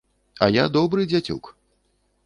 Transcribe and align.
А 0.39 0.47
я 0.61 0.65
добры 0.79 1.05
дзяцюк. 1.13 1.55